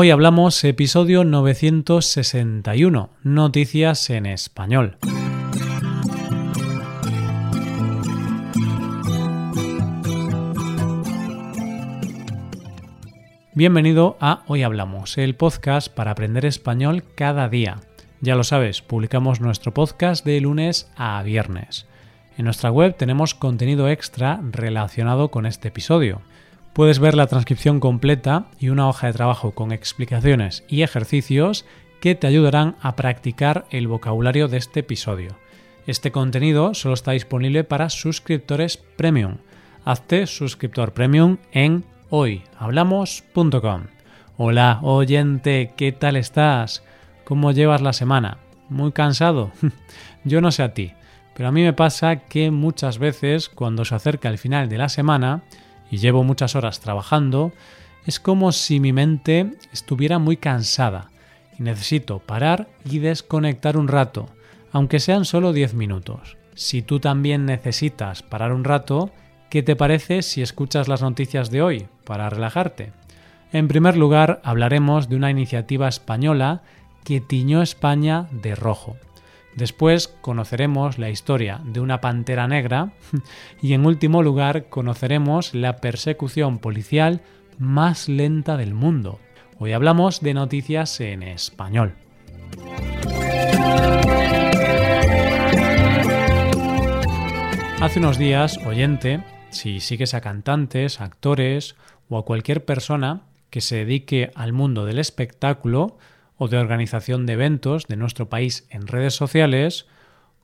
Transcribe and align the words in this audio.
Hoy 0.00 0.12
hablamos 0.12 0.62
episodio 0.62 1.24
961, 1.24 3.10
Noticias 3.24 4.10
en 4.10 4.26
Español. 4.26 4.96
Bienvenido 13.54 14.16
a 14.20 14.44
Hoy 14.46 14.62
Hablamos, 14.62 15.18
el 15.18 15.34
podcast 15.34 15.92
para 15.92 16.12
aprender 16.12 16.46
español 16.46 17.02
cada 17.16 17.48
día. 17.48 17.80
Ya 18.20 18.36
lo 18.36 18.44
sabes, 18.44 18.82
publicamos 18.82 19.40
nuestro 19.40 19.74
podcast 19.74 20.24
de 20.24 20.40
lunes 20.40 20.88
a 20.94 21.20
viernes. 21.24 21.88
En 22.36 22.44
nuestra 22.44 22.70
web 22.70 22.96
tenemos 22.96 23.34
contenido 23.34 23.88
extra 23.88 24.38
relacionado 24.52 25.32
con 25.32 25.44
este 25.44 25.66
episodio. 25.66 26.22
Puedes 26.78 27.00
ver 27.00 27.16
la 27.16 27.26
transcripción 27.26 27.80
completa 27.80 28.44
y 28.60 28.68
una 28.68 28.88
hoja 28.88 29.08
de 29.08 29.12
trabajo 29.12 29.50
con 29.50 29.72
explicaciones 29.72 30.62
y 30.68 30.82
ejercicios 30.82 31.66
que 32.00 32.14
te 32.14 32.28
ayudarán 32.28 32.76
a 32.80 32.94
practicar 32.94 33.66
el 33.70 33.88
vocabulario 33.88 34.46
de 34.46 34.58
este 34.58 34.78
episodio. 34.78 35.30
Este 35.88 36.12
contenido 36.12 36.74
solo 36.74 36.94
está 36.94 37.10
disponible 37.10 37.64
para 37.64 37.90
suscriptores 37.90 38.76
premium. 38.76 39.38
Hazte 39.84 40.28
suscriptor 40.28 40.92
premium 40.92 41.38
en 41.50 41.84
hoyhablamos.com. 42.10 43.82
Hola, 44.36 44.78
oyente, 44.84 45.72
¿qué 45.76 45.90
tal 45.90 46.14
estás? 46.14 46.84
¿Cómo 47.24 47.50
llevas 47.50 47.82
la 47.82 47.92
semana? 47.92 48.38
¿Muy 48.68 48.92
cansado? 48.92 49.50
Yo 50.24 50.40
no 50.40 50.52
sé 50.52 50.62
a 50.62 50.74
ti, 50.74 50.92
pero 51.34 51.48
a 51.48 51.52
mí 51.52 51.64
me 51.64 51.72
pasa 51.72 52.20
que 52.20 52.52
muchas 52.52 53.00
veces 53.00 53.48
cuando 53.48 53.84
se 53.84 53.96
acerca 53.96 54.28
el 54.28 54.38
final 54.38 54.68
de 54.68 54.78
la 54.78 54.88
semana 54.88 55.42
y 55.90 55.98
llevo 55.98 56.24
muchas 56.24 56.54
horas 56.56 56.80
trabajando, 56.80 57.52
es 58.06 58.20
como 58.20 58.52
si 58.52 58.80
mi 58.80 58.92
mente 58.92 59.52
estuviera 59.72 60.18
muy 60.18 60.36
cansada 60.36 61.10
y 61.58 61.62
necesito 61.62 62.20
parar 62.20 62.68
y 62.84 62.98
desconectar 62.98 63.76
un 63.76 63.88
rato, 63.88 64.28
aunque 64.72 65.00
sean 65.00 65.24
solo 65.24 65.52
10 65.52 65.74
minutos. 65.74 66.36
Si 66.54 66.82
tú 66.82 67.00
también 67.00 67.46
necesitas 67.46 68.22
parar 68.22 68.52
un 68.52 68.64
rato, 68.64 69.10
¿qué 69.50 69.62
te 69.62 69.76
parece 69.76 70.22
si 70.22 70.42
escuchas 70.42 70.88
las 70.88 71.02
noticias 71.02 71.50
de 71.50 71.62
hoy 71.62 71.86
para 72.04 72.30
relajarte? 72.30 72.92
En 73.52 73.68
primer 73.68 73.96
lugar, 73.96 74.40
hablaremos 74.44 75.08
de 75.08 75.16
una 75.16 75.30
iniciativa 75.30 75.88
española 75.88 76.62
que 77.04 77.20
tiñó 77.20 77.62
España 77.62 78.26
de 78.30 78.54
rojo. 78.54 78.96
Después 79.58 80.06
conoceremos 80.06 80.98
la 80.98 81.10
historia 81.10 81.60
de 81.64 81.80
una 81.80 82.00
pantera 82.00 82.46
negra 82.46 82.92
y 83.60 83.72
en 83.72 83.86
último 83.86 84.22
lugar 84.22 84.68
conoceremos 84.68 85.52
la 85.52 85.78
persecución 85.78 86.60
policial 86.60 87.22
más 87.58 88.08
lenta 88.08 88.56
del 88.56 88.72
mundo. 88.72 89.18
Hoy 89.58 89.72
hablamos 89.72 90.20
de 90.20 90.32
noticias 90.32 91.00
en 91.00 91.24
español. 91.24 91.94
Hace 97.80 97.98
unos 97.98 98.16
días, 98.16 98.58
oyente, 98.64 99.24
si 99.50 99.80
sigues 99.80 100.14
a 100.14 100.20
cantantes, 100.20 101.00
actores 101.00 101.74
o 102.08 102.16
a 102.16 102.24
cualquier 102.24 102.64
persona 102.64 103.22
que 103.50 103.60
se 103.60 103.78
dedique 103.78 104.30
al 104.36 104.52
mundo 104.52 104.84
del 104.84 105.00
espectáculo 105.00 105.98
o 106.38 106.48
de 106.48 106.56
organización 106.56 107.26
de 107.26 107.34
eventos 107.34 107.86
de 107.86 107.96
nuestro 107.96 108.28
país 108.28 108.66
en 108.70 108.86
redes 108.86 109.14
sociales, 109.14 109.86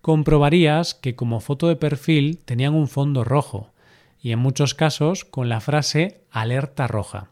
comprobarías 0.03 0.95
que 0.95 1.15
como 1.17 1.41
foto 1.41 1.69
de 1.69 1.77
perfil 1.77 2.39
tenían 2.45 2.75
un 2.75 2.89
fondo 2.89 3.25
rojo 3.25 3.73
y 4.21 4.33
en 4.33 4.39
muchos 4.39 4.75
casos 4.75 5.25
con 5.25 5.49
la 5.49 5.61
frase 5.61 6.21
alerta 6.31 6.87
roja. 6.87 7.29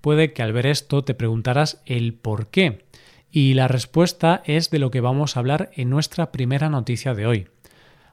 Puede 0.00 0.32
que 0.32 0.42
al 0.42 0.52
ver 0.52 0.66
esto 0.66 1.02
te 1.02 1.14
preguntaras 1.14 1.82
el 1.84 2.14
por 2.14 2.46
qué 2.46 2.86
y 3.30 3.54
la 3.54 3.68
respuesta 3.68 4.42
es 4.46 4.70
de 4.70 4.78
lo 4.78 4.90
que 4.90 5.00
vamos 5.00 5.36
a 5.36 5.40
hablar 5.40 5.70
en 5.74 5.90
nuestra 5.90 6.32
primera 6.32 6.68
noticia 6.68 7.14
de 7.14 7.26
hoy. 7.26 7.48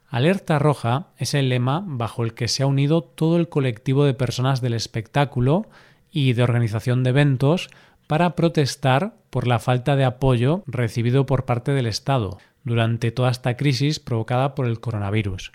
Alerta 0.10 0.60
Roja 0.60 1.08
es 1.18 1.34
el 1.34 1.50
lema 1.50 1.84
bajo 1.86 2.24
el 2.24 2.34
que 2.34 2.48
se 2.48 2.64
ha 2.64 2.68
unido 2.68 3.02
todo 3.02 3.38
el 3.38 3.50
colectivo 3.50 4.06
de 4.06 4.14
personas 4.14 4.62
del 4.62 4.74
espectáculo 4.74 5.68
y 6.12 6.34
de 6.34 6.44
organización 6.44 7.04
de 7.04 7.10
eventos 7.10 7.70
para 8.08 8.36
protestar 8.36 9.16
por 9.36 9.48
la 9.48 9.60
falta 9.60 9.98
de 9.98 10.06
apoyo 10.06 10.64
recibido 10.66 11.26
por 11.26 11.44
parte 11.44 11.74
del 11.74 11.88
Estado 11.88 12.38
durante 12.64 13.12
toda 13.12 13.30
esta 13.30 13.58
crisis 13.58 14.00
provocada 14.00 14.56
por 14.56 14.66
el 14.66 14.80
coronavirus 14.80 15.52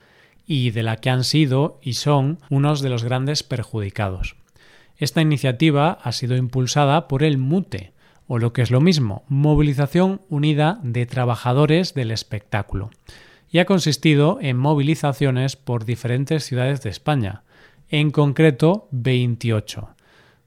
y 0.46 0.70
de 0.72 0.82
la 0.82 0.98
que 0.98 1.08
han 1.08 1.24
sido 1.24 1.80
y 1.80 1.94
son 1.94 2.40
unos 2.50 2.82
de 2.82 2.90
los 2.90 3.04
grandes 3.04 3.42
perjudicados. 3.42 4.36
Esta 4.98 5.22
iniciativa 5.22 5.92
ha 5.92 6.12
sido 6.12 6.36
impulsada 6.36 7.08
por 7.08 7.22
el 7.22 7.38
MUTE, 7.38 7.94
o 8.26 8.38
lo 8.38 8.52
que 8.52 8.60
es 8.60 8.70
lo 8.70 8.82
mismo, 8.82 9.24
Movilización 9.28 10.20
Unida 10.28 10.78
de 10.82 11.06
Trabajadores 11.06 11.94
del 11.94 12.10
Espectáculo 12.10 12.90
y 13.50 13.60
ha 13.60 13.64
consistido 13.64 14.36
en 14.42 14.58
movilizaciones 14.58 15.56
por 15.56 15.86
diferentes 15.86 16.44
ciudades 16.44 16.82
de 16.82 16.90
España, 16.90 17.44
en 17.88 18.10
concreto 18.10 18.88
28, 18.90 19.88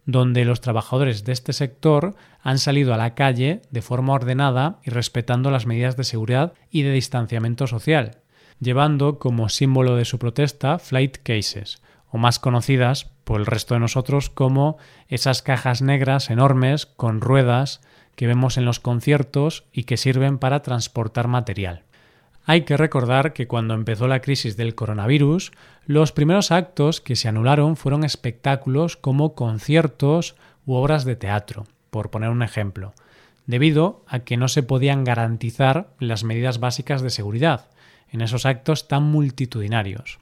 donde 0.05 0.45
los 0.45 0.61
trabajadores 0.61 1.23
de 1.23 1.31
este 1.31 1.53
sector 1.53 2.15
han 2.41 2.59
salido 2.59 2.93
a 2.93 2.97
la 2.97 3.15
calle 3.15 3.61
de 3.71 3.81
forma 3.81 4.13
ordenada 4.13 4.79
y 4.83 4.89
respetando 4.89 5.49
las 5.51 5.65
medidas 5.65 5.95
de 5.95 6.03
seguridad 6.03 6.53
y 6.71 6.83
de 6.83 6.91
distanciamiento 6.91 7.67
social, 7.67 8.17
llevando 8.59 9.19
como 9.19 9.49
símbolo 9.49 9.95
de 9.95 10.05
su 10.05 10.19
protesta 10.19 10.79
flight 10.79 11.17
cases, 11.23 11.81
o 12.09 12.17
más 12.17 12.39
conocidas 12.39 13.09
por 13.23 13.39
el 13.39 13.45
resto 13.45 13.73
de 13.73 13.79
nosotros 13.79 14.29
como 14.29 14.77
esas 15.07 15.41
cajas 15.41 15.81
negras 15.81 16.29
enormes 16.29 16.85
con 16.85 17.21
ruedas 17.21 17.81
que 18.15 18.27
vemos 18.27 18.57
en 18.57 18.65
los 18.65 18.79
conciertos 18.79 19.63
y 19.71 19.83
que 19.83 19.97
sirven 19.97 20.37
para 20.37 20.61
transportar 20.61 21.27
material. 21.27 21.83
Hay 22.45 22.61
que 22.63 22.75
recordar 22.75 23.33
que 23.33 23.47
cuando 23.47 23.73
empezó 23.73 24.07
la 24.07 24.21
crisis 24.21 24.57
del 24.57 24.75
coronavirus, 24.75 25.53
los 25.85 26.11
primeros 26.11 26.51
actos 26.51 26.99
que 26.99 27.15
se 27.15 27.29
anularon 27.29 27.77
fueron 27.77 28.03
espectáculos 28.03 28.97
como 28.97 29.33
conciertos 29.33 30.35
u 30.65 30.73
obras 30.73 31.05
de 31.05 31.15
teatro, 31.15 31.65
por 31.89 32.09
poner 32.09 32.29
un 32.29 32.43
ejemplo, 32.43 32.93
debido 33.45 34.03
a 34.07 34.19
que 34.19 34.35
no 34.35 34.49
se 34.49 34.63
podían 34.63 35.05
garantizar 35.05 35.87
las 35.99 36.23
medidas 36.25 36.59
básicas 36.59 37.01
de 37.01 37.11
seguridad 37.11 37.69
en 38.09 38.21
esos 38.21 38.45
actos 38.45 38.87
tan 38.87 39.03
multitudinarios. 39.03 40.19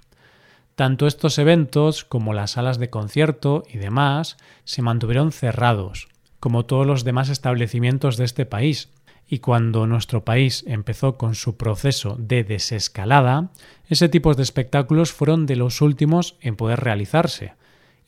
Tanto 0.75 1.07
estos 1.07 1.37
eventos 1.37 2.05
como 2.05 2.33
las 2.33 2.51
salas 2.51 2.77
de 2.77 2.89
concierto 2.89 3.63
y 3.69 3.77
demás 3.77 4.37
se 4.63 4.81
mantuvieron 4.81 5.31
cerrados, 5.31 6.07
como 6.39 6.65
todos 6.65 6.87
los 6.87 7.03
demás 7.03 7.29
establecimientos 7.29 8.17
de 8.17 8.25
este 8.25 8.45
país, 8.45 8.89
y 9.31 9.39
cuando 9.39 9.87
nuestro 9.87 10.25
país 10.25 10.65
empezó 10.67 11.17
con 11.17 11.35
su 11.35 11.55
proceso 11.55 12.17
de 12.19 12.43
desescalada, 12.43 13.49
ese 13.87 14.09
tipo 14.09 14.33
de 14.33 14.43
espectáculos 14.43 15.13
fueron 15.13 15.45
de 15.45 15.55
los 15.55 15.79
últimos 15.79 16.35
en 16.41 16.57
poder 16.57 16.81
realizarse, 16.81 17.53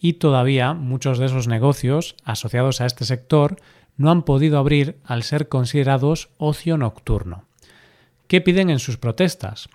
y 0.01 0.13
todavía 0.15 0.73
muchos 0.73 1.19
de 1.19 1.27
esos 1.27 1.47
negocios 1.47 2.17
asociados 2.25 2.81
a 2.81 2.85
este 2.85 3.05
sector 3.05 3.55
no 3.95 4.11
han 4.11 4.23
podido 4.23 4.59
abrir 4.59 4.97
al 5.05 5.23
ser 5.23 5.47
considerados 5.47 6.27
ocio 6.39 6.77
nocturno. 6.77 7.45
¿Qué 8.27 8.41
piden 8.41 8.69
en 8.69 8.79
sus 8.79 8.97
protestas? 8.97 9.69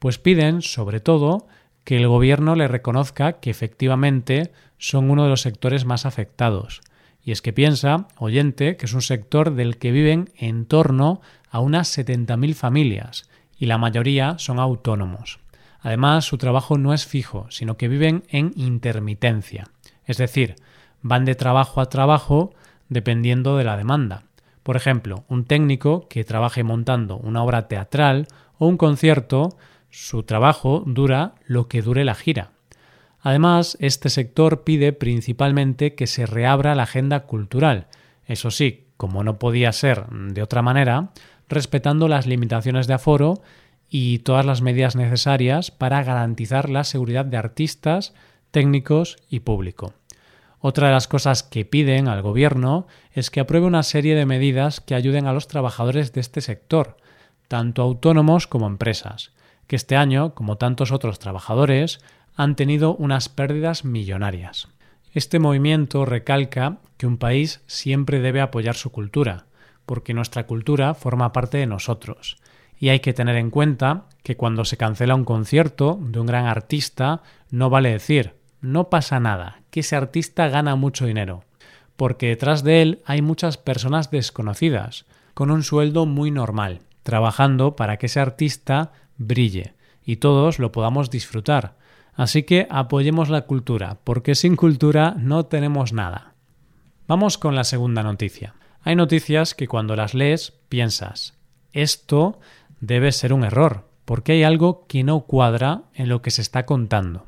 Pues 0.00 0.18
piden, 0.18 0.60
sobre 0.60 1.00
todo, 1.00 1.46
que 1.82 1.96
el 1.96 2.08
gobierno 2.08 2.56
le 2.56 2.68
reconozca 2.68 3.40
que 3.40 3.48
efectivamente 3.48 4.52
son 4.76 5.08
uno 5.08 5.22
de 5.22 5.30
los 5.30 5.40
sectores 5.40 5.86
más 5.86 6.04
afectados, 6.04 6.82
y 7.24 7.32
es 7.32 7.42
que 7.42 7.52
piensa, 7.52 8.08
oyente, 8.16 8.76
que 8.76 8.86
es 8.86 8.94
un 8.94 9.02
sector 9.02 9.54
del 9.54 9.78
que 9.78 9.92
viven 9.92 10.30
en 10.36 10.66
torno 10.66 11.20
a 11.50 11.60
unas 11.60 11.96
70.000 11.96 12.54
familias 12.54 13.28
y 13.58 13.66
la 13.66 13.78
mayoría 13.78 14.38
son 14.38 14.58
autónomos. 14.58 15.38
Además, 15.80 16.24
su 16.24 16.38
trabajo 16.38 16.78
no 16.78 16.92
es 16.92 17.06
fijo, 17.06 17.46
sino 17.50 17.76
que 17.76 17.88
viven 17.88 18.24
en 18.28 18.52
intermitencia, 18.56 19.68
es 20.04 20.18
decir, 20.18 20.56
van 21.02 21.24
de 21.24 21.34
trabajo 21.34 21.80
a 21.80 21.88
trabajo 21.88 22.52
dependiendo 22.88 23.56
de 23.56 23.64
la 23.64 23.76
demanda. 23.76 24.24
Por 24.62 24.76
ejemplo, 24.76 25.24
un 25.28 25.44
técnico 25.44 26.06
que 26.08 26.24
trabaje 26.24 26.64
montando 26.64 27.16
una 27.16 27.42
obra 27.42 27.68
teatral 27.68 28.28
o 28.58 28.66
un 28.66 28.76
concierto, 28.76 29.56
su 29.90 30.22
trabajo 30.22 30.82
dura 30.86 31.34
lo 31.46 31.68
que 31.68 31.82
dure 31.82 32.04
la 32.04 32.14
gira. 32.14 32.50
Además, 33.22 33.76
este 33.80 34.08
sector 34.08 34.64
pide 34.64 34.92
principalmente 34.92 35.94
que 35.94 36.06
se 36.06 36.26
reabra 36.26 36.74
la 36.74 36.84
agenda 36.84 37.20
cultural, 37.20 37.88
eso 38.26 38.50
sí, 38.50 38.86
como 38.96 39.24
no 39.24 39.38
podía 39.38 39.72
ser 39.72 40.06
de 40.08 40.42
otra 40.42 40.62
manera, 40.62 41.10
respetando 41.48 42.08
las 42.08 42.26
limitaciones 42.26 42.86
de 42.86 42.94
aforo 42.94 43.42
y 43.88 44.20
todas 44.20 44.46
las 44.46 44.62
medidas 44.62 44.94
necesarias 44.94 45.70
para 45.70 46.02
garantizar 46.04 46.70
la 46.70 46.84
seguridad 46.84 47.24
de 47.24 47.36
artistas, 47.36 48.14
técnicos 48.50 49.16
y 49.28 49.40
público. 49.40 49.94
Otra 50.60 50.88
de 50.88 50.92
las 50.92 51.08
cosas 51.08 51.42
que 51.42 51.64
piden 51.64 52.06
al 52.06 52.22
Gobierno 52.22 52.86
es 53.12 53.30
que 53.30 53.40
apruebe 53.40 53.66
una 53.66 53.82
serie 53.82 54.14
de 54.14 54.26
medidas 54.26 54.80
que 54.80 54.94
ayuden 54.94 55.26
a 55.26 55.32
los 55.32 55.48
trabajadores 55.48 56.12
de 56.12 56.20
este 56.20 56.40
sector, 56.40 56.98
tanto 57.48 57.82
autónomos 57.82 58.46
como 58.46 58.66
empresas, 58.66 59.32
que 59.66 59.76
este 59.76 59.96
año, 59.96 60.34
como 60.34 60.56
tantos 60.56 60.92
otros 60.92 61.18
trabajadores, 61.18 62.00
han 62.34 62.56
tenido 62.56 62.94
unas 62.94 63.28
pérdidas 63.28 63.84
millonarias. 63.84 64.68
Este 65.12 65.38
movimiento 65.38 66.04
recalca 66.04 66.78
que 66.96 67.06
un 67.06 67.18
país 67.18 67.62
siempre 67.66 68.20
debe 68.20 68.40
apoyar 68.40 68.76
su 68.76 68.90
cultura, 68.90 69.46
porque 69.86 70.14
nuestra 70.14 70.46
cultura 70.46 70.94
forma 70.94 71.32
parte 71.32 71.58
de 71.58 71.66
nosotros. 71.66 72.36
Y 72.78 72.90
hay 72.90 73.00
que 73.00 73.12
tener 73.12 73.36
en 73.36 73.50
cuenta 73.50 74.06
que 74.22 74.36
cuando 74.36 74.64
se 74.64 74.76
cancela 74.76 75.14
un 75.14 75.24
concierto 75.24 75.98
de 76.00 76.20
un 76.20 76.26
gran 76.26 76.46
artista, 76.46 77.22
no 77.50 77.70
vale 77.70 77.90
decir, 77.90 78.34
no 78.60 78.88
pasa 78.88 79.20
nada, 79.20 79.62
que 79.70 79.80
ese 79.80 79.96
artista 79.96 80.48
gana 80.48 80.76
mucho 80.76 81.06
dinero, 81.06 81.44
porque 81.96 82.28
detrás 82.28 82.62
de 82.62 82.82
él 82.82 83.02
hay 83.04 83.20
muchas 83.20 83.56
personas 83.56 84.10
desconocidas, 84.10 85.06
con 85.34 85.50
un 85.50 85.62
sueldo 85.62 86.06
muy 86.06 86.30
normal, 86.30 86.80
trabajando 87.02 87.76
para 87.76 87.96
que 87.96 88.06
ese 88.06 88.20
artista 88.20 88.92
brille 89.16 89.74
y 90.04 90.16
todos 90.16 90.58
lo 90.58 90.72
podamos 90.72 91.10
disfrutar. 91.10 91.76
Así 92.20 92.42
que 92.42 92.66
apoyemos 92.68 93.30
la 93.30 93.46
cultura, 93.46 93.96
porque 94.04 94.34
sin 94.34 94.54
cultura 94.54 95.14
no 95.18 95.46
tenemos 95.46 95.94
nada. 95.94 96.34
Vamos 97.08 97.38
con 97.38 97.54
la 97.54 97.64
segunda 97.64 98.02
noticia. 98.02 98.56
Hay 98.82 98.94
noticias 98.94 99.54
que 99.54 99.66
cuando 99.66 99.96
las 99.96 100.12
lees 100.12 100.52
piensas, 100.68 101.38
esto 101.72 102.38
debe 102.78 103.12
ser 103.12 103.32
un 103.32 103.42
error, 103.42 103.88
porque 104.04 104.32
hay 104.32 104.42
algo 104.42 104.84
que 104.86 105.02
no 105.02 105.20
cuadra 105.20 105.84
en 105.94 106.10
lo 106.10 106.20
que 106.20 106.30
se 106.30 106.42
está 106.42 106.66
contando. 106.66 107.24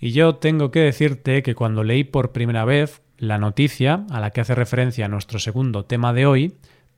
Y 0.00 0.12
yo 0.12 0.36
tengo 0.36 0.70
que 0.70 0.80
decirte 0.80 1.42
que 1.42 1.54
cuando 1.54 1.84
leí 1.84 2.04
por 2.04 2.32
primera 2.32 2.64
vez 2.64 3.02
la 3.18 3.36
noticia 3.36 4.06
a 4.08 4.20
la 4.20 4.30
que 4.30 4.40
hace 4.40 4.54
referencia 4.54 5.06
nuestro 5.06 5.38
segundo 5.38 5.84
tema 5.84 6.14
de 6.14 6.24
hoy, 6.24 6.54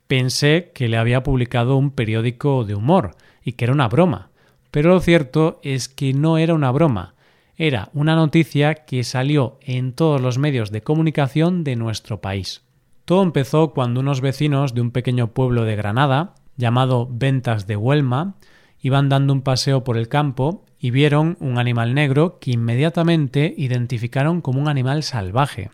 pensé 0.07 0.71
que 0.77 0.87
le 0.87 0.97
había 0.97 1.25
publicado 1.25 1.75
un 1.77 1.91
periódico 1.91 2.63
de 2.63 2.77
humor 2.77 3.17
y 3.43 3.55
que 3.55 3.65
era 3.65 3.75
una 3.75 3.89
broma. 3.89 4.31
Pero 4.71 4.91
lo 4.91 5.01
cierto 5.01 5.59
es 5.65 5.89
que 5.89 6.15
no 6.15 6.39
era 6.39 6.55
una 6.55 6.71
broma, 6.71 7.12
era 7.57 7.91
una 7.93 8.17
noticia 8.17 8.75
que 8.75 9.05
salió 9.05 9.59
en 9.61 9.93
todos 9.93 10.21
los 10.21 10.39
medios 10.39 10.71
de 10.71 10.83
comunicación 10.83 11.65
de 11.65 11.77
nuestro 11.77 12.21
país. 12.21 12.63
Todo 13.05 13.23
empezó 13.23 13.73
cuando 13.73 14.01
unos 14.01 14.21
vecinos 14.21 14.75
de 14.75 14.81
un 14.81 14.91
pequeño 14.91 15.29
pueblo 15.29 15.65
de 15.65 15.77
Granada, 15.77 16.35
llamado 16.57 17.09
Ventas 17.11 17.67
de 17.67 17.77
Huelma, 17.77 18.37
iban 18.81 19.09
dando 19.09 19.33
un 19.33 19.43
paseo 19.43 19.85
por 19.85 19.97
el 19.97 20.09
campo 20.09 20.65
y 20.79 20.91
vieron 20.91 21.37
un 21.41 21.59
animal 21.59 21.95
negro 21.95 22.39
que 22.41 22.53
inmediatamente 22.53 23.55
identificaron 23.57 24.41
como 24.41 24.61
un 24.61 24.69
animal 24.69 25.03
salvaje. 25.03 25.71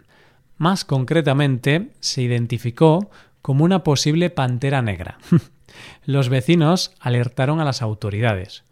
Más 0.57 0.85
concretamente, 0.85 1.91
se 2.01 2.23
identificó 2.23 3.11
como 3.41 3.65
una 3.65 3.85
posible 3.85 4.31
pantera 4.31 4.83
negra. 4.83 5.19
Los 6.05 6.29
vecinos 6.29 6.93
alertaron 7.01 7.61
a 7.61 7.65
las 7.65 7.83
autoridades 7.83 8.65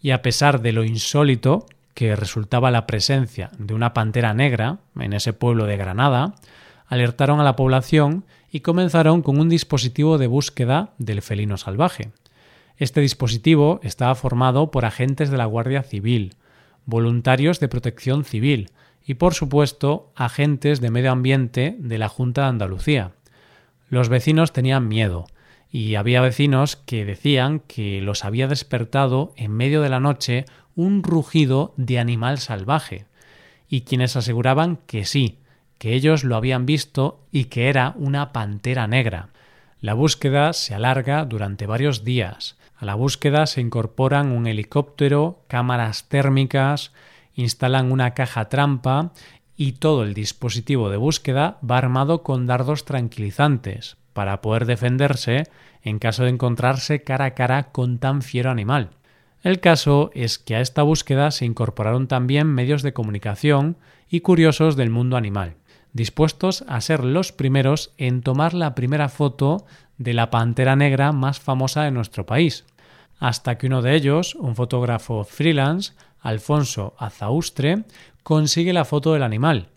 y 0.00 0.10
a 0.10 0.22
pesar 0.22 0.60
de 0.60 0.72
lo 0.72 0.84
insólito 0.84 1.66
que 1.98 2.14
resultaba 2.14 2.70
la 2.70 2.86
presencia 2.86 3.50
de 3.58 3.74
una 3.74 3.92
pantera 3.92 4.32
negra 4.32 4.78
en 5.00 5.12
ese 5.12 5.32
pueblo 5.32 5.66
de 5.66 5.76
Granada, 5.76 6.36
alertaron 6.86 7.40
a 7.40 7.42
la 7.42 7.56
población 7.56 8.24
y 8.52 8.60
comenzaron 8.60 9.20
con 9.20 9.40
un 9.40 9.48
dispositivo 9.48 10.16
de 10.16 10.28
búsqueda 10.28 10.92
del 10.98 11.22
felino 11.22 11.56
salvaje. 11.56 12.12
Este 12.76 13.00
dispositivo 13.00 13.80
estaba 13.82 14.14
formado 14.14 14.70
por 14.70 14.84
agentes 14.84 15.28
de 15.28 15.38
la 15.38 15.46
Guardia 15.46 15.82
Civil, 15.82 16.36
voluntarios 16.84 17.58
de 17.58 17.66
protección 17.66 18.24
civil 18.24 18.70
y, 19.04 19.14
por 19.14 19.34
supuesto, 19.34 20.12
agentes 20.14 20.80
de 20.80 20.92
medio 20.92 21.10
ambiente 21.10 21.74
de 21.80 21.98
la 21.98 22.08
Junta 22.08 22.42
de 22.42 22.48
Andalucía. 22.50 23.10
Los 23.88 24.08
vecinos 24.08 24.52
tenían 24.52 24.86
miedo, 24.86 25.26
y 25.68 25.96
había 25.96 26.20
vecinos 26.20 26.76
que 26.76 27.04
decían 27.04 27.58
que 27.58 28.00
los 28.00 28.24
había 28.24 28.46
despertado 28.46 29.32
en 29.36 29.50
medio 29.50 29.82
de 29.82 29.88
la 29.88 29.98
noche 29.98 30.44
un 30.78 31.02
rugido 31.02 31.74
de 31.76 31.98
animal 31.98 32.38
salvaje, 32.38 33.06
y 33.68 33.80
quienes 33.80 34.14
aseguraban 34.14 34.78
que 34.86 35.04
sí, 35.04 35.38
que 35.76 35.94
ellos 35.94 36.22
lo 36.22 36.36
habían 36.36 36.66
visto 36.66 37.18
y 37.32 37.46
que 37.46 37.68
era 37.68 37.94
una 37.96 38.32
pantera 38.32 38.86
negra. 38.86 39.30
La 39.80 39.94
búsqueda 39.94 40.52
se 40.52 40.76
alarga 40.76 41.24
durante 41.24 41.66
varios 41.66 42.04
días. 42.04 42.56
A 42.76 42.84
la 42.84 42.94
búsqueda 42.94 43.46
se 43.46 43.60
incorporan 43.60 44.30
un 44.30 44.46
helicóptero, 44.46 45.42
cámaras 45.48 46.08
térmicas, 46.08 46.92
instalan 47.34 47.90
una 47.90 48.14
caja 48.14 48.48
trampa 48.48 49.10
y 49.56 49.72
todo 49.72 50.04
el 50.04 50.14
dispositivo 50.14 50.90
de 50.90 50.96
búsqueda 50.96 51.58
va 51.68 51.78
armado 51.78 52.22
con 52.22 52.46
dardos 52.46 52.84
tranquilizantes 52.84 53.96
para 54.12 54.40
poder 54.40 54.64
defenderse 54.64 55.48
en 55.82 55.98
caso 55.98 56.22
de 56.22 56.30
encontrarse 56.30 57.02
cara 57.02 57.24
a 57.24 57.34
cara 57.34 57.72
con 57.72 57.98
tan 57.98 58.22
fiero 58.22 58.52
animal. 58.52 58.90
El 59.48 59.60
caso 59.60 60.10
es 60.12 60.38
que 60.38 60.56
a 60.56 60.60
esta 60.60 60.82
búsqueda 60.82 61.30
se 61.30 61.46
incorporaron 61.46 62.06
también 62.06 62.48
medios 62.48 62.82
de 62.82 62.92
comunicación 62.92 63.78
y 64.06 64.20
curiosos 64.20 64.76
del 64.76 64.90
mundo 64.90 65.16
animal, 65.16 65.54
dispuestos 65.94 66.66
a 66.68 66.78
ser 66.82 67.02
los 67.02 67.32
primeros 67.32 67.94
en 67.96 68.20
tomar 68.20 68.52
la 68.52 68.74
primera 68.74 69.08
foto 69.08 69.64
de 69.96 70.12
la 70.12 70.28
pantera 70.28 70.76
negra 70.76 71.12
más 71.12 71.40
famosa 71.40 71.84
de 71.84 71.90
nuestro 71.90 72.26
país, 72.26 72.66
hasta 73.20 73.56
que 73.56 73.68
uno 73.68 73.80
de 73.80 73.94
ellos, 73.94 74.34
un 74.34 74.54
fotógrafo 74.54 75.24
freelance, 75.24 75.94
Alfonso 76.20 76.94
Azaustre, 76.98 77.84
consigue 78.22 78.74
la 78.74 78.84
foto 78.84 79.14
del 79.14 79.22
animal. 79.22 79.68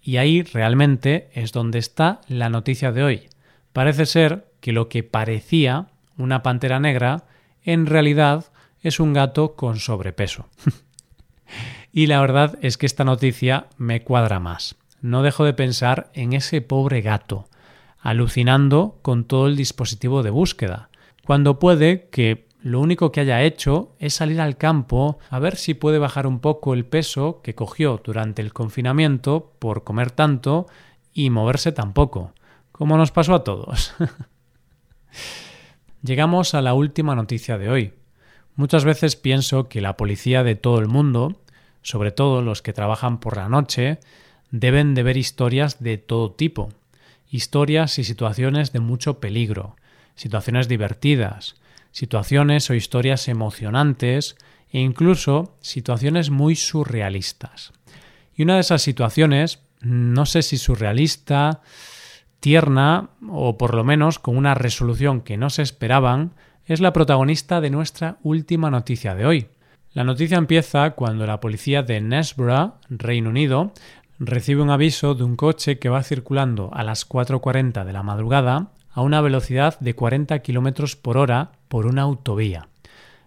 Y 0.00 0.18
ahí 0.18 0.42
realmente 0.42 1.28
es 1.32 1.50
donde 1.50 1.80
está 1.80 2.20
la 2.28 2.50
noticia 2.50 2.92
de 2.92 3.02
hoy. 3.02 3.28
Parece 3.72 4.06
ser 4.06 4.46
que 4.60 4.70
lo 4.70 4.88
que 4.88 5.02
parecía 5.02 5.88
una 6.16 6.44
pantera 6.44 6.78
negra 6.78 7.24
en 7.64 7.86
realidad 7.86 8.44
es 8.88 9.00
un 9.00 9.12
gato 9.12 9.54
con 9.54 9.78
sobrepeso. 9.78 10.46
y 11.92 12.06
la 12.06 12.20
verdad 12.20 12.58
es 12.62 12.76
que 12.76 12.86
esta 12.86 13.04
noticia 13.04 13.66
me 13.76 14.02
cuadra 14.02 14.40
más. 14.40 14.76
No 15.00 15.22
dejo 15.22 15.44
de 15.44 15.54
pensar 15.54 16.10
en 16.14 16.32
ese 16.32 16.60
pobre 16.60 17.02
gato, 17.02 17.48
alucinando 18.00 18.98
con 19.02 19.24
todo 19.24 19.46
el 19.46 19.56
dispositivo 19.56 20.22
de 20.22 20.30
búsqueda, 20.30 20.90
cuando 21.24 21.58
puede 21.58 22.08
que 22.08 22.48
lo 22.60 22.80
único 22.80 23.12
que 23.12 23.20
haya 23.20 23.42
hecho 23.42 23.94
es 23.98 24.14
salir 24.14 24.40
al 24.40 24.56
campo 24.56 25.18
a 25.30 25.38
ver 25.38 25.56
si 25.56 25.74
puede 25.74 25.98
bajar 25.98 26.26
un 26.26 26.40
poco 26.40 26.74
el 26.74 26.84
peso 26.84 27.40
que 27.42 27.54
cogió 27.54 28.00
durante 28.02 28.42
el 28.42 28.52
confinamiento 28.52 29.52
por 29.58 29.84
comer 29.84 30.10
tanto 30.10 30.66
y 31.12 31.30
moverse 31.30 31.70
tan 31.70 31.92
poco, 31.92 32.32
como 32.72 32.96
nos 32.96 33.12
pasó 33.12 33.34
a 33.34 33.44
todos. 33.44 33.94
Llegamos 36.02 36.54
a 36.54 36.62
la 36.62 36.74
última 36.74 37.14
noticia 37.14 37.58
de 37.58 37.68
hoy. 37.68 37.92
Muchas 38.58 38.84
veces 38.84 39.14
pienso 39.14 39.68
que 39.68 39.80
la 39.80 39.96
policía 39.96 40.42
de 40.42 40.56
todo 40.56 40.80
el 40.80 40.88
mundo, 40.88 41.40
sobre 41.82 42.10
todo 42.10 42.42
los 42.42 42.60
que 42.60 42.72
trabajan 42.72 43.20
por 43.20 43.36
la 43.36 43.48
noche, 43.48 44.00
deben 44.50 44.96
de 44.96 45.04
ver 45.04 45.16
historias 45.16 45.80
de 45.80 45.96
todo 45.96 46.32
tipo, 46.32 46.70
historias 47.30 48.00
y 48.00 48.04
situaciones 48.04 48.72
de 48.72 48.80
mucho 48.80 49.20
peligro, 49.20 49.76
situaciones 50.16 50.66
divertidas, 50.66 51.54
situaciones 51.92 52.68
o 52.68 52.74
historias 52.74 53.28
emocionantes 53.28 54.34
e 54.72 54.80
incluso 54.80 55.54
situaciones 55.60 56.30
muy 56.30 56.56
surrealistas. 56.56 57.72
Y 58.34 58.42
una 58.42 58.56
de 58.56 58.62
esas 58.62 58.82
situaciones, 58.82 59.60
no 59.82 60.26
sé 60.26 60.42
si 60.42 60.58
surrealista, 60.58 61.62
tierna 62.40 63.10
o 63.30 63.56
por 63.56 63.74
lo 63.74 63.84
menos 63.84 64.18
con 64.18 64.36
una 64.36 64.54
resolución 64.54 65.20
que 65.20 65.36
no 65.36 65.48
se 65.48 65.62
esperaban, 65.62 66.32
es 66.68 66.80
la 66.80 66.92
protagonista 66.92 67.62
de 67.62 67.70
nuestra 67.70 68.18
última 68.22 68.70
noticia 68.70 69.14
de 69.14 69.24
hoy. 69.24 69.46
La 69.94 70.04
noticia 70.04 70.36
empieza 70.36 70.90
cuando 70.90 71.26
la 71.26 71.40
policía 71.40 71.82
de 71.82 72.02
Nesborough, 72.02 72.74
Reino 72.90 73.30
Unido, 73.30 73.72
recibe 74.18 74.60
un 74.60 74.68
aviso 74.68 75.14
de 75.14 75.24
un 75.24 75.34
coche 75.34 75.78
que 75.78 75.88
va 75.88 76.02
circulando 76.02 76.70
a 76.74 76.84
las 76.84 77.08
4.40 77.08 77.86
de 77.86 77.92
la 77.94 78.02
madrugada 78.02 78.72
a 78.90 79.00
una 79.00 79.22
velocidad 79.22 79.80
de 79.80 79.94
40 79.94 80.40
km 80.40 80.96
por 81.00 81.16
hora 81.16 81.52
por 81.68 81.86
una 81.86 82.02
autovía. 82.02 82.68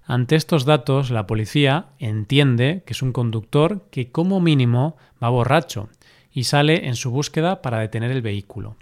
Ante 0.05 0.35
estos 0.35 0.65
datos, 0.65 1.09
la 1.09 1.25
policía 1.25 1.87
entiende 1.97 2.83
que 2.85 2.93
es 2.93 3.01
un 3.01 3.11
conductor 3.11 3.87
que 3.89 4.11
como 4.11 4.39
mínimo 4.39 4.97
va 5.21 5.29
borracho 5.29 5.89
y 6.31 6.43
sale 6.43 6.87
en 6.87 6.95
su 6.95 7.09
búsqueda 7.09 7.63
para 7.63 7.79
detener 7.79 8.11
el 8.11 8.21
vehículo. 8.21 8.75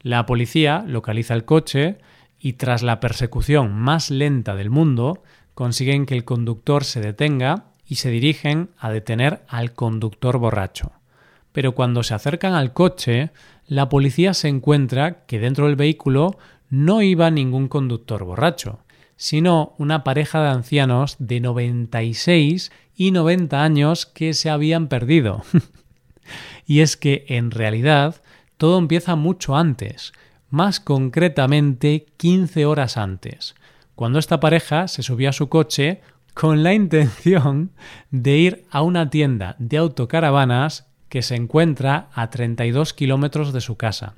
La 0.00 0.26
policía 0.26 0.84
localiza 0.86 1.32
el 1.32 1.46
coche 1.46 1.96
y 2.44 2.52
tras 2.52 2.82
la 2.82 3.00
persecución 3.00 3.72
más 3.72 4.10
lenta 4.10 4.54
del 4.54 4.68
mundo 4.68 5.22
consiguen 5.54 6.04
que 6.04 6.14
el 6.14 6.26
conductor 6.26 6.84
se 6.84 7.00
detenga 7.00 7.68
y 7.86 7.94
se 7.94 8.10
dirigen 8.10 8.68
a 8.78 8.90
detener 8.90 9.40
al 9.48 9.72
conductor 9.72 10.36
borracho. 10.36 10.92
Pero 11.52 11.74
cuando 11.74 12.02
se 12.02 12.12
acercan 12.12 12.52
al 12.52 12.74
coche, 12.74 13.30
la 13.66 13.88
policía 13.88 14.34
se 14.34 14.48
encuentra 14.48 15.24
que 15.24 15.38
dentro 15.38 15.68
del 15.68 15.76
vehículo 15.76 16.36
no 16.68 17.00
iba 17.00 17.30
ningún 17.30 17.66
conductor 17.68 18.24
borracho, 18.24 18.80
sino 19.16 19.72
una 19.78 20.04
pareja 20.04 20.42
de 20.42 20.50
ancianos 20.50 21.16
de 21.18 21.40
96 21.40 22.72
y 22.94 23.10
90 23.10 23.62
años 23.62 24.04
que 24.04 24.34
se 24.34 24.50
habían 24.50 24.88
perdido. 24.88 25.44
y 26.66 26.80
es 26.80 26.98
que, 26.98 27.24
en 27.26 27.50
realidad, 27.50 28.20
todo 28.58 28.78
empieza 28.78 29.16
mucho 29.16 29.56
antes, 29.56 30.12
más 30.54 30.78
concretamente 30.78 32.06
15 32.16 32.64
horas 32.64 32.96
antes, 32.96 33.56
cuando 33.96 34.20
esta 34.20 34.38
pareja 34.38 34.86
se 34.86 35.02
subió 35.02 35.30
a 35.30 35.32
su 35.32 35.48
coche 35.48 36.00
con 36.32 36.62
la 36.62 36.72
intención 36.72 37.72
de 38.12 38.38
ir 38.38 38.64
a 38.70 38.82
una 38.82 39.10
tienda 39.10 39.56
de 39.58 39.78
autocaravanas 39.78 40.86
que 41.08 41.22
se 41.22 41.34
encuentra 41.34 42.08
a 42.14 42.30
32 42.30 42.94
kilómetros 42.94 43.52
de 43.52 43.60
su 43.60 43.76
casa. 43.76 44.14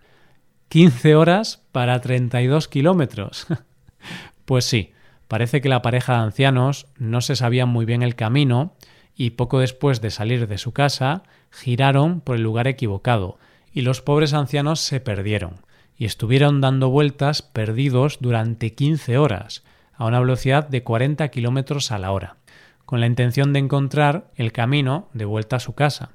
15 0.68 1.14
horas 1.14 1.62
para 1.72 2.02
32 2.02 2.68
kilómetros. 2.68 3.46
pues 4.44 4.66
sí, 4.66 4.92
parece 5.28 5.62
que 5.62 5.70
la 5.70 5.80
pareja 5.80 6.16
de 6.16 6.24
ancianos 6.24 6.86
no 6.98 7.22
se 7.22 7.34
sabía 7.34 7.64
muy 7.64 7.86
bien 7.86 8.02
el 8.02 8.14
camino 8.14 8.74
y 9.14 9.30
poco 9.30 9.60
después 9.60 10.02
de 10.02 10.10
salir 10.10 10.48
de 10.48 10.58
su 10.58 10.72
casa 10.72 11.22
giraron 11.50 12.20
por 12.20 12.36
el 12.36 12.42
lugar 12.42 12.68
equivocado 12.68 13.38
y 13.72 13.80
los 13.80 14.02
pobres 14.02 14.34
ancianos 14.34 14.80
se 14.80 15.00
perdieron 15.00 15.64
y 15.96 16.04
estuvieron 16.04 16.60
dando 16.60 16.90
vueltas 16.90 17.42
perdidos 17.42 18.18
durante 18.20 18.74
15 18.74 19.18
horas 19.18 19.64
a 19.94 20.04
una 20.04 20.20
velocidad 20.20 20.68
de 20.68 20.82
40 20.82 21.28
kilómetros 21.28 21.90
a 21.90 21.98
la 21.98 22.12
hora, 22.12 22.36
con 22.84 23.00
la 23.00 23.06
intención 23.06 23.52
de 23.52 23.60
encontrar 23.60 24.30
el 24.36 24.52
camino 24.52 25.08
de 25.14 25.24
vuelta 25.24 25.56
a 25.56 25.60
su 25.60 25.74
casa. 25.74 26.10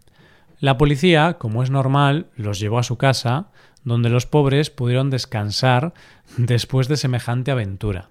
La 0.60 0.78
policía, 0.78 1.38
como 1.40 1.64
es 1.64 1.72
normal, 1.72 2.28
los 2.36 2.60
llevó 2.60 2.78
a 2.78 2.84
su 2.84 2.98
casa, 2.98 3.48
donde 3.84 4.10
los 4.10 4.28
pobres 4.28 4.70
pudieron 4.70 5.10
descansar 5.10 5.94
después 6.38 6.88
de 6.88 6.98
semejante 6.98 7.52
aventura. 7.52 8.10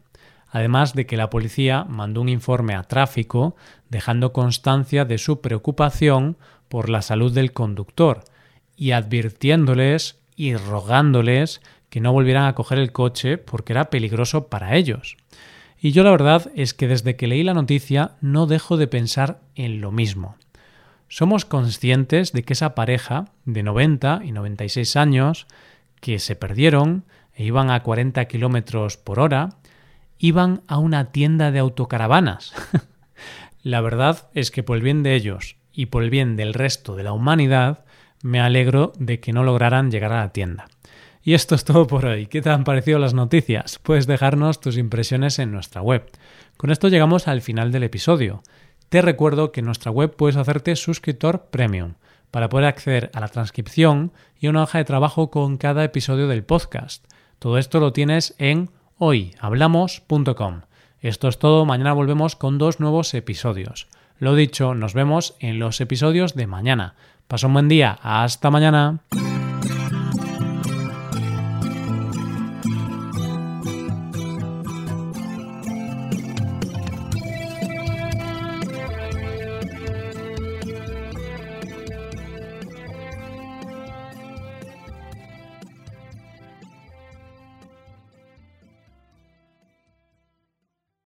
Además 0.53 0.95
de 0.95 1.07
que 1.07 1.17
la 1.17 1.31
policía 1.31 1.85
mandó 1.85 2.21
un 2.21 2.29
informe 2.29 2.75
a 2.75 2.83
tráfico 2.83 3.55
dejando 3.89 4.33
constancia 4.33 5.05
de 5.05 5.19
su 5.19 5.41
preocupación 5.41 6.39
por 6.69 6.89
la 6.89 7.03
salud 7.03 7.33
del 7.33 7.53
conductor 7.53 8.25
y 8.77 8.91
advirtiéndoles 8.91 10.20
y 10.41 10.57
rogándoles 10.57 11.61
que 11.91 12.01
no 12.01 12.15
volvieran 12.15 12.47
a 12.47 12.55
coger 12.55 12.79
el 12.79 12.93
coche 12.93 13.37
porque 13.37 13.75
era 13.75 13.91
peligroso 13.91 14.49
para 14.49 14.75
ellos. 14.75 15.19
Y 15.79 15.93
yo 15.93 16.03
la 16.03 16.13
verdad 16.13 16.51
es 16.55 16.73
que 16.73 16.89
desde 16.89 17.15
que 17.15 17.27
leí 17.27 17.43
la 17.43 17.53
noticia 17.53 18.13
no 18.23 18.47
dejo 18.47 18.79
de 18.79 18.87
pensar 18.87 19.43
en 19.55 19.83
lo 19.83 19.93
mismo. 19.93 20.37
Somos 21.09 21.45
conscientes 21.45 22.33
de 22.33 22.43
que 22.43 22.55
esa 22.55 22.75
pareja 22.75 23.27
de 23.45 23.63
90 23.63 24.23
y 24.25 24.33
96 24.33 24.97
años 24.97 25.47
que 26.01 26.19
se 26.19 26.37
perdieron 26.37 27.05
e 27.35 27.45
iban 27.45 27.71
a 27.71 27.83
40 27.83 28.25
kilómetros 28.25 28.97
por 28.97 29.21
hora, 29.21 29.51
iban 30.19 30.63
a 30.69 30.79
una 30.79 31.13
tienda 31.13 31.51
de 31.51 31.59
autocaravanas. 31.59 32.55
la 33.63 33.83
verdad 33.83 34.31
es 34.33 34.51
que 34.51 34.63
por 34.63 34.79
el 34.79 34.83
bien 34.83 35.03
de 35.03 35.17
ellos 35.17 35.57
y 35.71 35.87
por 35.87 36.03
el 36.03 36.09
bien 36.09 36.37
del 36.37 36.55
resto 36.55 36.97
de 36.97 37.03
la 37.03 37.13
humanidad, 37.13 37.85
me 38.23 38.41
alegro 38.41 38.93
de 38.99 39.21
que 39.21 39.33
no 39.33 39.43
lograran 39.43 39.91
llegar 39.91 40.13
a 40.13 40.21
la 40.21 40.33
tienda. 40.33 40.67
Y 41.23 41.35
esto 41.35 41.55
es 41.55 41.65
todo 41.65 41.87
por 41.87 42.07
hoy. 42.07 42.27
¿Qué 42.27 42.41
te 42.41 42.51
han 42.51 42.65
parecido 42.65 42.99
las 42.99 43.15
noticias? 43.15 43.79
Puedes 43.79 44.07
dejarnos 44.07 44.61
tus 44.61 44.79
impresiones 44.79 45.39
en 45.39 45.53
nuestra 45.53 45.83
web. 45.83 46.11
Con 46.57 46.71
esto 46.71 46.89
llegamos 46.89 47.29
al 47.29 47.43
final 47.43 47.73
del 47.73 47.83
episodio. 47.83 48.43
Te 48.89 49.03
recuerdo 49.03 49.53
que 49.53 49.61
en 49.61 49.67
nuestra 49.67 49.91
web 49.91 50.17
puedes 50.17 50.37
hacerte 50.37 50.77
suscriptor 50.77 51.47
premium 51.51 51.95
para 52.31 52.49
poder 52.49 52.67
acceder 52.67 53.11
a 53.15 53.21
la 53.21 53.29
transcripción 53.29 54.13
y 54.39 54.49
una 54.49 54.63
hoja 54.63 54.79
de 54.79 54.85
trabajo 54.85 55.31
con 55.31 55.59
cada 55.59 55.85
episodio 55.85 56.27
del 56.29 56.45
podcast. 56.45 57.05
Todo 57.39 57.59
esto 57.59 57.81
lo 57.81 57.93
tienes 57.93 58.35
en 58.39 58.71
hoyhablamos.com. 58.99 60.63
Esto 61.01 61.29
es 61.29 61.39
todo, 61.39 61.65
mañana 61.65 61.93
volvemos 61.93 62.37
con 62.37 62.59
dos 62.59 62.81
nuevos 62.81 63.15
episodios. 63.15 63.89
Lo 64.19 64.35
dicho, 64.35 64.75
nos 64.75 64.93
vemos 64.93 65.37
en 65.41 65.59
los 65.59 65.81
episodios 65.81 66.35
de 66.35 66.47
mañana. 66.47 66.95
Pasa 67.31 67.47
un 67.47 67.53
buen 67.53 67.69
día, 67.69 67.97
hasta 68.03 68.51
mañana. 68.51 68.99